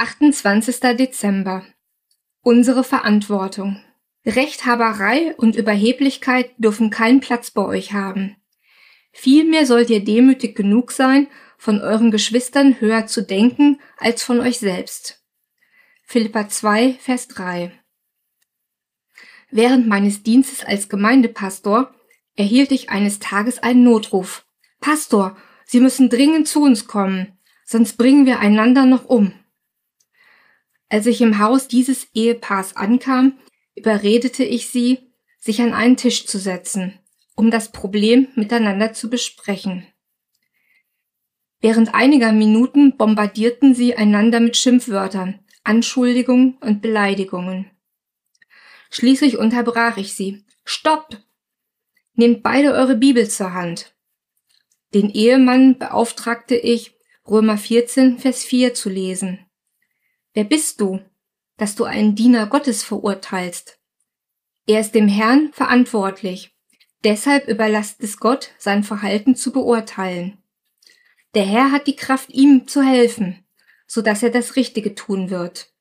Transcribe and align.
28. 0.00 0.96
Dezember. 0.96 1.62
Unsere 2.40 2.84
Verantwortung. 2.84 3.84
Rechthaberei 4.24 5.34
und 5.36 5.56
Überheblichkeit 5.56 6.52
dürfen 6.56 6.88
keinen 6.88 7.20
Platz 7.20 7.50
bei 7.50 7.66
euch 7.66 7.92
haben. 7.92 8.36
Vielmehr 9.12 9.66
sollt 9.66 9.90
ihr 9.90 10.02
demütig 10.02 10.56
genug 10.56 10.92
sein, 10.92 11.28
von 11.58 11.82
euren 11.82 12.10
Geschwistern 12.10 12.80
höher 12.80 13.08
zu 13.08 13.22
denken 13.22 13.78
als 13.98 14.22
von 14.22 14.40
euch 14.40 14.58
selbst. 14.58 15.22
Philippa 16.04 16.48
2, 16.48 16.94
Vers 16.94 17.28
3. 17.28 17.70
Während 19.50 19.86
meines 19.86 20.22
Dienstes 20.22 20.64
als 20.64 20.88
Gemeindepastor 20.88 21.94
erhielt 22.36 22.72
ich 22.72 22.88
eines 22.88 23.18
Tages 23.18 23.62
einen 23.62 23.84
Notruf. 23.84 24.46
Pastor, 24.80 25.36
Sie 25.66 25.80
müssen 25.80 26.08
dringend 26.08 26.48
zu 26.48 26.62
uns 26.62 26.86
kommen, 26.86 27.38
sonst 27.66 27.98
bringen 27.98 28.24
wir 28.24 28.38
einander 28.38 28.86
noch 28.86 29.04
um. 29.04 29.34
Als 30.90 31.06
ich 31.06 31.20
im 31.20 31.38
Haus 31.38 31.68
dieses 31.68 32.08
Ehepaars 32.14 32.76
ankam, 32.76 33.38
überredete 33.76 34.44
ich 34.44 34.68
sie, 34.68 34.98
sich 35.38 35.62
an 35.62 35.72
einen 35.72 35.96
Tisch 35.96 36.26
zu 36.26 36.38
setzen, 36.38 36.98
um 37.36 37.50
das 37.50 37.72
Problem 37.72 38.28
miteinander 38.34 38.92
zu 38.92 39.08
besprechen. 39.08 39.86
Während 41.60 41.94
einiger 41.94 42.32
Minuten 42.32 42.96
bombardierten 42.96 43.74
sie 43.74 43.94
einander 43.94 44.40
mit 44.40 44.56
Schimpfwörtern, 44.56 45.38
Anschuldigungen 45.62 46.56
und 46.60 46.82
Beleidigungen. 46.82 47.70
Schließlich 48.90 49.38
unterbrach 49.38 49.96
ich 49.96 50.14
sie. 50.14 50.44
Stopp! 50.64 51.18
Nehmt 52.14 52.42
beide 52.42 52.72
eure 52.72 52.96
Bibel 52.96 53.28
zur 53.28 53.54
Hand. 53.54 53.94
Den 54.92 55.08
Ehemann 55.10 55.78
beauftragte 55.78 56.56
ich, 56.56 56.94
Römer 57.28 57.58
14, 57.58 58.18
Vers 58.18 58.42
4 58.42 58.74
zu 58.74 58.88
lesen. 58.88 59.46
Wer 60.32 60.44
bist 60.44 60.80
du, 60.80 61.00
dass 61.56 61.74
du 61.74 61.84
einen 61.84 62.14
Diener 62.14 62.46
Gottes 62.46 62.82
verurteilst? 62.82 63.80
Er 64.66 64.80
ist 64.80 64.94
dem 64.94 65.08
Herrn 65.08 65.52
verantwortlich. 65.52 66.54
Deshalb 67.02 67.48
überlasst 67.48 68.00
es 68.02 68.18
Gott, 68.18 68.50
sein 68.58 68.84
Verhalten 68.84 69.34
zu 69.34 69.52
beurteilen. 69.52 70.38
Der 71.34 71.44
Herr 71.44 71.72
hat 71.72 71.86
die 71.86 71.96
Kraft, 71.96 72.30
ihm 72.30 72.68
zu 72.68 72.82
helfen, 72.82 73.44
so 73.86 74.02
dass 74.02 74.22
er 74.22 74.30
das 74.30 74.56
Richtige 74.56 74.94
tun 74.94 75.30
wird. 75.30 75.72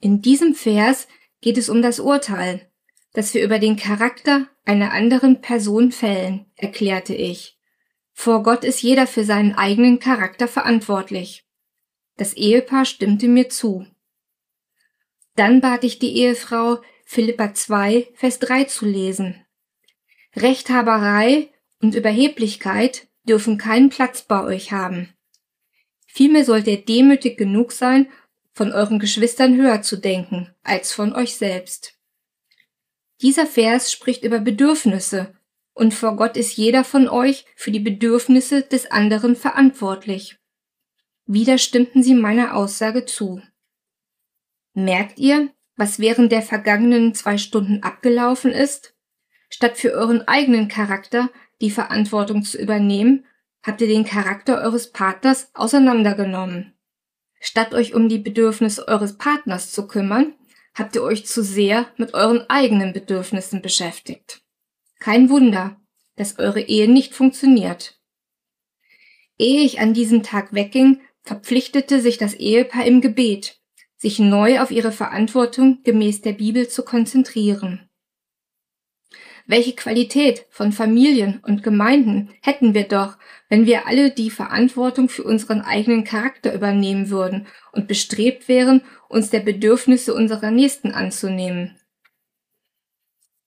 In 0.00 0.22
diesem 0.22 0.54
Vers 0.54 1.08
geht 1.40 1.58
es 1.58 1.68
um 1.68 1.82
das 1.82 2.00
Urteil, 2.00 2.70
das 3.12 3.34
wir 3.34 3.42
über 3.42 3.58
den 3.58 3.76
Charakter 3.76 4.48
einer 4.64 4.92
anderen 4.92 5.40
Person 5.40 5.92
fällen, 5.92 6.46
erklärte 6.56 7.14
ich. 7.14 7.58
Vor 8.12 8.42
Gott 8.42 8.64
ist 8.64 8.82
jeder 8.82 9.06
für 9.06 9.24
seinen 9.24 9.54
eigenen 9.54 9.98
Charakter 9.98 10.48
verantwortlich. 10.48 11.47
Das 12.18 12.34
Ehepaar 12.34 12.84
stimmte 12.84 13.28
mir 13.28 13.48
zu. 13.48 13.86
Dann 15.36 15.60
bat 15.60 15.84
ich 15.84 16.00
die 16.00 16.16
Ehefrau, 16.16 16.82
Philippa 17.04 17.54
2, 17.54 18.08
Vers 18.14 18.40
3 18.40 18.64
zu 18.64 18.84
lesen. 18.84 19.46
Rechthaberei 20.36 21.48
und 21.80 21.94
Überheblichkeit 21.94 23.06
dürfen 23.22 23.56
keinen 23.56 23.88
Platz 23.88 24.22
bei 24.22 24.42
euch 24.42 24.72
haben. 24.72 25.14
Vielmehr 26.06 26.44
sollt 26.44 26.66
ihr 26.66 26.84
demütig 26.84 27.38
genug 27.38 27.70
sein, 27.70 28.08
von 28.52 28.72
euren 28.72 28.98
Geschwistern 28.98 29.56
höher 29.56 29.82
zu 29.82 29.96
denken 29.96 30.52
als 30.64 30.92
von 30.92 31.14
euch 31.14 31.36
selbst. 31.36 31.94
Dieser 33.22 33.46
Vers 33.46 33.92
spricht 33.92 34.24
über 34.24 34.40
Bedürfnisse, 34.40 35.34
und 35.72 35.94
vor 35.94 36.16
Gott 36.16 36.36
ist 36.36 36.56
jeder 36.56 36.82
von 36.82 37.08
euch 37.08 37.44
für 37.54 37.70
die 37.70 37.78
Bedürfnisse 37.78 38.62
des 38.62 38.90
anderen 38.90 39.36
verantwortlich. 39.36 40.36
Wieder 41.30 41.58
stimmten 41.58 42.02
sie 42.02 42.14
meiner 42.14 42.56
Aussage 42.56 43.04
zu. 43.04 43.42
Merkt 44.72 45.18
ihr, 45.18 45.50
was 45.76 45.98
während 45.98 46.32
der 46.32 46.40
vergangenen 46.40 47.14
zwei 47.14 47.36
Stunden 47.36 47.82
abgelaufen 47.82 48.50
ist? 48.50 48.94
Statt 49.50 49.76
für 49.76 49.92
euren 49.92 50.26
eigenen 50.26 50.68
Charakter 50.68 51.28
die 51.60 51.70
Verantwortung 51.70 52.44
zu 52.44 52.56
übernehmen, 52.56 53.26
habt 53.62 53.82
ihr 53.82 53.88
den 53.88 54.06
Charakter 54.06 54.62
eures 54.62 54.90
Partners 54.90 55.50
auseinandergenommen. 55.52 56.72
Statt 57.40 57.74
euch 57.74 57.92
um 57.94 58.08
die 58.08 58.18
Bedürfnisse 58.18 58.88
eures 58.88 59.18
Partners 59.18 59.70
zu 59.70 59.86
kümmern, 59.86 60.34
habt 60.74 60.96
ihr 60.96 61.02
euch 61.02 61.26
zu 61.26 61.42
sehr 61.42 61.92
mit 61.98 62.14
euren 62.14 62.48
eigenen 62.48 62.94
Bedürfnissen 62.94 63.60
beschäftigt. 63.60 64.40
Kein 64.98 65.28
Wunder, 65.28 65.78
dass 66.16 66.38
eure 66.38 66.62
Ehe 66.62 66.90
nicht 66.90 67.14
funktioniert. 67.14 68.00
Ehe 69.36 69.60
ich 69.60 69.78
an 69.78 69.92
diesem 69.92 70.22
Tag 70.22 70.54
wegging, 70.54 71.02
verpflichtete 71.28 72.00
sich 72.00 72.16
das 72.16 72.32
Ehepaar 72.32 72.86
im 72.86 73.02
Gebet, 73.02 73.60
sich 73.96 74.18
neu 74.18 74.60
auf 74.60 74.70
ihre 74.70 74.92
Verantwortung 74.92 75.82
gemäß 75.84 76.22
der 76.22 76.32
Bibel 76.32 76.68
zu 76.68 76.82
konzentrieren. 76.84 77.88
Welche 79.46 79.74
Qualität 79.74 80.46
von 80.50 80.72
Familien 80.72 81.40
und 81.42 81.62
Gemeinden 81.62 82.30
hätten 82.42 82.72
wir 82.72 82.84
doch, 82.84 83.18
wenn 83.48 83.66
wir 83.66 83.86
alle 83.86 84.10
die 84.10 84.30
Verantwortung 84.30 85.08
für 85.08 85.22
unseren 85.22 85.60
eigenen 85.60 86.04
Charakter 86.04 86.54
übernehmen 86.54 87.10
würden 87.10 87.46
und 87.72 87.88
bestrebt 87.88 88.48
wären, 88.48 88.82
uns 89.08 89.30
der 89.30 89.40
Bedürfnisse 89.40 90.14
unserer 90.14 90.50
Nächsten 90.50 90.92
anzunehmen. 90.92 91.78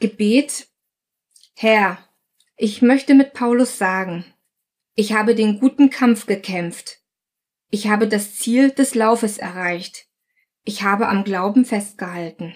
Gebet 0.00 0.68
Herr, 1.54 1.98
ich 2.56 2.82
möchte 2.82 3.14
mit 3.14 3.32
Paulus 3.32 3.78
sagen, 3.78 4.24
ich 4.94 5.12
habe 5.12 5.34
den 5.34 5.60
guten 5.60 5.90
Kampf 5.90 6.26
gekämpft, 6.26 7.00
ich 7.70 7.88
habe 7.88 8.08
das 8.08 8.34
Ziel 8.36 8.70
des 8.70 8.94
Laufes 8.94 9.38
erreicht. 9.38 10.06
Ich 10.64 10.82
habe 10.82 11.08
am 11.08 11.24
Glauben 11.24 11.64
festgehalten. 11.64 12.54